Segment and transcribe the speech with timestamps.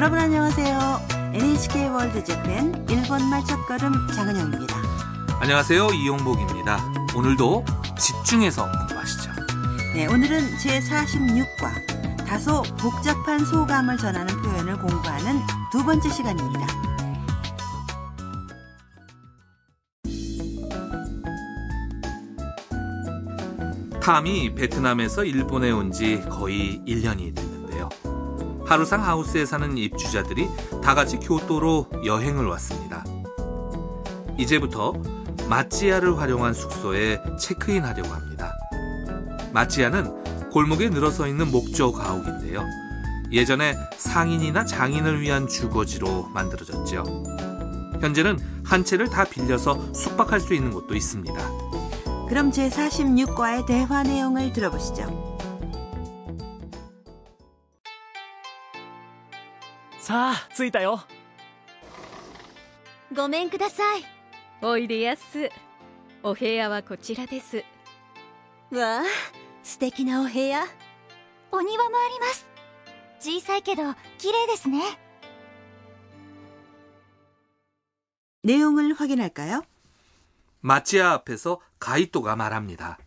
[0.00, 1.30] 여러분 안녕하세요.
[1.34, 4.74] NHK 월드 재팬 일본말 첫걸음 장은영입니다.
[5.40, 5.88] 안녕하세요.
[5.88, 6.78] 이용복입니다.
[7.14, 7.66] 오늘도
[7.98, 9.30] 집중해서 공부하시죠.
[9.92, 15.38] 네, 오늘은 제46과 다소 복잡한 소감을 전하는 표현을 공부하는
[15.70, 16.66] 두 번째 시간입니다.
[24.02, 27.88] 탐이 베트남에서 일본에 온 지 거의 1년이 됐는데요.
[28.70, 30.48] 하루상 하우스에 사는 입주자들이
[30.80, 33.04] 다 같이 교토로 여행을 왔습니다.
[34.38, 34.92] 이제부터
[35.48, 38.56] 마찌야를 활용한 숙소에 체크인 하려고 합니다.
[39.52, 42.64] 마찌야는 골목에 늘어서 있는 목조 가옥인데요.
[43.32, 47.02] 예전에 상인이나 장인을 위한 주거지로 만들어졌죠.
[48.00, 51.34] 현재는 한 채를 다 빌려서 숙박할 수 있는 곳도 있습니다.
[52.28, 55.29] 그럼 제46과의 대화 내용을 들어보시죠.
[60.09, 61.01] さあ着いたよ
[63.15, 64.03] ごめんください
[64.61, 65.49] おいでやす
[66.23, 67.63] お部屋はこちらです
[68.71, 69.03] わあ
[69.63, 70.63] 素敵なお部屋
[71.51, 72.45] お庭もあります
[73.19, 74.79] 小さいけど綺麗ですね
[78.43, 79.63] 내용을 확인할까요?
[80.61, 82.99] 마찌야 앞에서 가이토가 말합니다.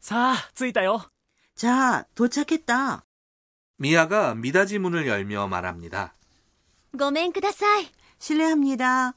[0.00, 1.08] さあ着いたよ
[1.54, 3.04] 자, 도착했다.
[3.78, 6.14] 미아가 미닫이 문을 열며 말합니다.
[6.97, 7.89] 고멘 쿠다사이.
[8.19, 9.13] 실례합니다.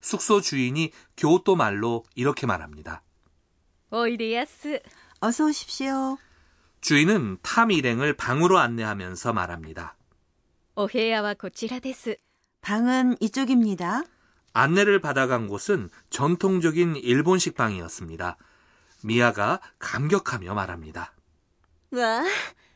[0.00, 3.02] 숙소 주인이 교토 말로 이렇게 말합니다.
[3.90, 4.80] 오이레야스.
[5.20, 6.18] 어서 오십시오.
[6.80, 9.96] 주인은 탐 일행을 방으로 안내하면서 말합니다.
[10.76, 12.16] 오헤야와 고치라데스.
[12.60, 14.02] 방은 이쪽입니다.
[14.52, 18.36] 안내를 받아간 곳은 전통적인 일본식 방이었습니다.
[19.02, 21.12] 미아가 감격하며 말합니다.
[21.92, 22.24] 와,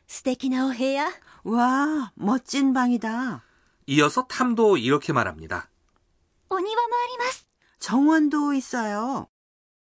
[0.06, 1.12] 스테키나 오헤야.
[1.44, 3.42] 와, 멋진 방이다.
[3.87, 5.69] 이어서 탐도 이렇게 말합니다.
[6.49, 7.47] お庭もあります
[7.79, 9.27] 정원도 있어요.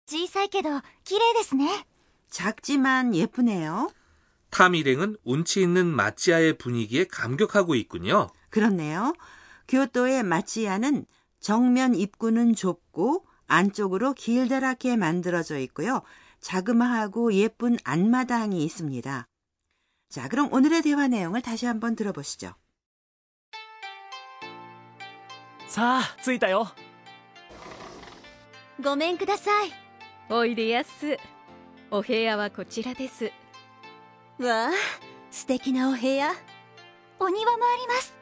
[0.06, 1.86] 小さいけど綺麗ですね
[2.30, 3.90] 작지만 예쁘네요.
[4.50, 8.28] 탐 일행은 운치 있는 마찌아의 분위기에 감격하고 있군요.
[8.50, 9.14] 그렇네요.
[9.68, 11.06] 교토의 마치야는
[11.40, 16.02] 정면 입구는 좁고 안쪽으로 길다랗게 만들어져 있고요.
[16.40, 19.26] 자그마하고 예쁜 안마당이 있습니다.
[20.08, 22.54] 자, 그럼 오늘의 대화 내용을 다시 한번 들어보시죠.
[25.66, 26.68] さあ着いたよ
[28.82, 29.72] ごめんください
[30.28, 31.16] おいでやす
[31.90, 33.32] お部屋はこちらです
[34.38, 34.70] わあ
[35.30, 36.32] 素敵なお部屋
[37.20, 38.14] お庭もあります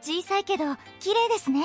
[0.00, 0.64] 小さいけど
[1.00, 1.62] 綺麗ですね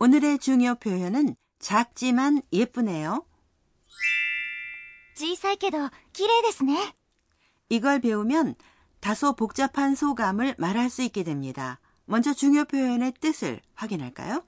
[0.00, 3.24] 오늘의 중요 표현은 작지만 예쁘네요.
[5.22, 6.94] 小さいけど綺麗ですね
[7.68, 8.54] 이걸 배우면
[9.00, 11.80] 다소 복잡한 소감을 말할 수 있게 됩니다.
[12.06, 14.44] 먼저 중요 표현의 뜻을 확인할까요?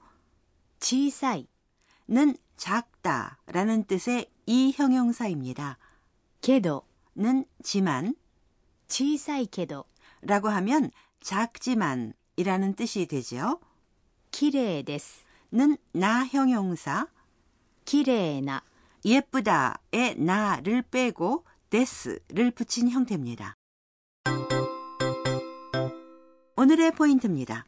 [0.79, 1.47] 小さい
[2.07, 5.77] 는 작다 라는 뜻의 이 형용사입니다.
[6.41, 8.15] けど 는 지만
[8.87, 9.85] 小さいけど
[10.21, 13.59] 라고 하면 작지만 이라는 뜻이 되죠.
[14.31, 17.07] 綺麗です 는 나 형용사
[17.85, 18.63] 綺麗な
[19.06, 23.54] 예쁘다의 나를 빼고 데스를 붙인 형태입니다.
[26.56, 27.64] 오늘의 포인트입니다.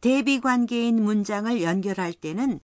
[0.00, 2.60] 대비 관계인 문장을 연결할 때는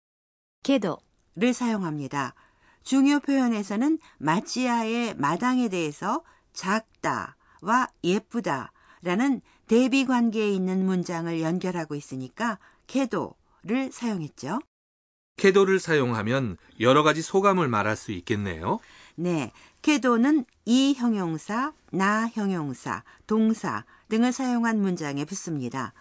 [0.63, 2.33] けど를 사용합니다.
[2.81, 14.59] 중요 표현에서는 마치아의 마당에 대해서 작다와 예쁘다라는 대비 관계에 있는 문장을 연결하고 있으니까 캐도를 사용했죠.
[15.37, 18.79] 캐도를 사용하면 여러 가지 소감을 말할 수 있겠네요.
[19.15, 19.51] 네.
[19.81, 25.93] 캐도는 이 형용사, 나 형용사, 동사 등을 사용한 문장에 붙습니다.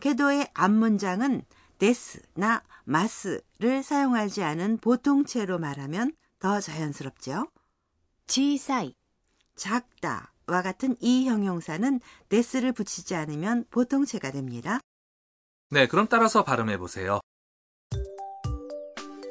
[0.00, 1.42] 캐도의 앞문장은
[1.78, 7.48] 데스, 나, 마스를 사용하지 않은 보통체로 말하면 더 자연스럽죠.
[8.26, 8.94] 지사이
[9.56, 14.80] 작다와 같은 이 형용사는 데스를 붙이지 않으면 보통체가 됩니다.
[15.70, 17.20] 네, 그럼 따라서 발음해 보세요.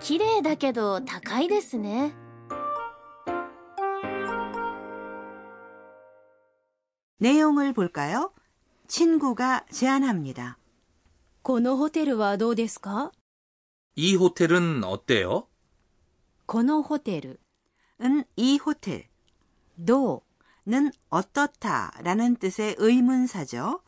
[0.00, 2.14] 綺麗だけど高いですね
[7.18, 8.32] 내용을 볼까요?
[8.88, 10.56] 친구가 제안합니다.
[11.42, 13.12] このホテルはどうですか
[13.96, 15.46] 이 호텔은 어때요?
[16.46, 17.40] このホテル
[18.02, 19.08] 은 이 호텔,
[19.78, 20.22] どう
[20.66, 23.82] 는 어떻다라는 뜻의 의문사죠.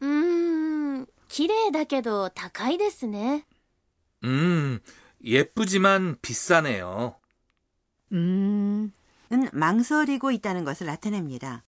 [0.00, 3.46] うーん綺麗だけど高いですね
[4.22, 4.28] 음,
[5.22, 7.16] 예쁘지만 비싸네요.
[8.10, 8.92] うーん
[9.30, 11.64] 는 망설이고 있다는 것을 나타냅니다.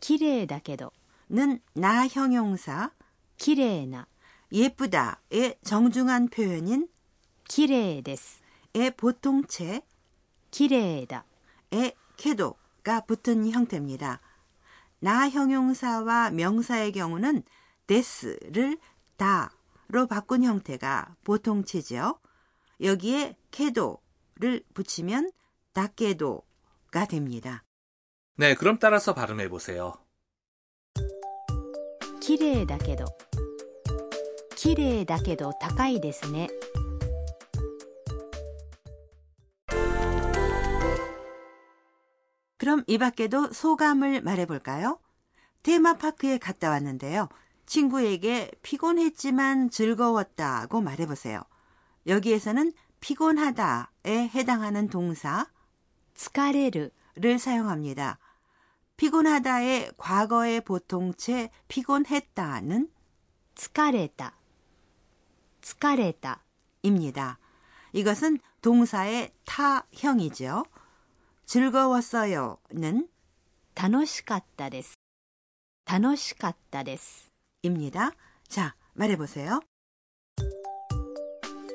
[0.00, 0.92] 綺麗だけど
[1.30, 2.90] 는 나 형용사,
[3.38, 4.06] 綺麗な
[4.52, 6.88] 예쁘다의 정중한 표현인
[7.48, 8.42] 綺麗です
[8.74, 9.82] 의 보통체,
[10.50, 11.24] 綺麗だ
[11.72, 14.20] 의 캐도가 붙은 형태입니다.
[15.00, 17.42] 나 형용사와 명사의 경우는
[17.86, 18.78] 데스를
[19.16, 22.20] 다로 바꾼 형태가 보통체죠.
[22.80, 25.30] 여기에 캐도를 붙이면
[25.72, 27.64] 다케도가 됩니다.
[28.36, 29.94] 네, 그럼 따라서 발음해 보세요.
[32.20, 33.04] 綺麗だけど
[34.56, 36.48] 綺麗だけど高いですね
[42.56, 44.98] 그럼 이 밖에도 소감을 말해볼까요?
[45.62, 47.28] 테마파크에 갔다 왔는데요.
[47.66, 51.42] 친구에게 피곤했지만 즐거웠다고 말해보세요.
[52.08, 55.46] 여기에서는 피곤하다에 해당하는 동사
[56.16, 58.18] 疲れる 를 사용합니다.
[58.96, 62.90] 피곤하다의 과거의 보통체 피곤했다는
[63.54, 64.34] 疲れた
[65.60, 66.42] 疲れた
[66.82, 67.38] 입니다.
[67.92, 70.64] 이것은 동사의 타형이죠.
[71.46, 73.08] 즐거웠어요는
[73.74, 74.94] 楽しかったです
[75.84, 77.30] 楽しかったです
[77.62, 78.12] 입니다.
[78.48, 79.60] 자, 말해보세요.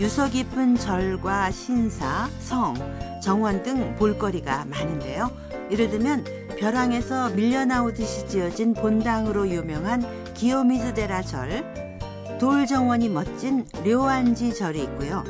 [0.00, 2.74] 유서 깊은 절과 신사, 성,
[3.20, 5.30] 정원 등 볼거리가 많은데요.
[5.72, 6.24] 예를 들면
[6.56, 11.98] 벼랑에서 밀려나오듯이 지어진 본당으로 유명한 기요미즈데라 절,
[12.38, 15.24] 돌 정원이 멋진 료안지 절이 있고요.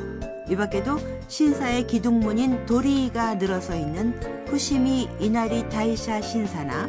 [0.47, 6.87] 이 밖에도 신사의 기둥문인 도리가 늘어서 있는 후시미 이나리 다이샤 신사나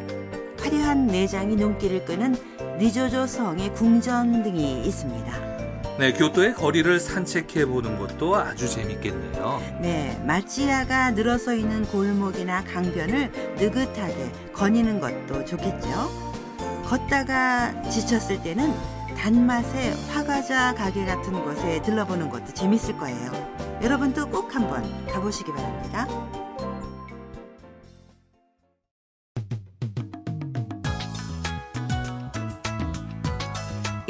[0.59, 2.35] 화려한 내장이 눈길을 끄는
[2.77, 5.50] 리조조 성의 궁전 등이 있습니다.
[5.99, 9.61] 네, 교토의 거리를 산책해 보는 것도 아주 재밌겠네요.
[9.81, 16.09] 네, 마치야가 늘어서 있는 골목이나 강변을 느긋하게 거니는 것도 좋겠죠.
[16.85, 18.73] 걷다가 지쳤을 때는
[19.15, 23.31] 단맛의 화과자 가게 같은 곳에 들러보는 것도 재밌을 거예요.
[23.83, 26.07] 여러분도 꼭 한번 가보시기 바랍니다.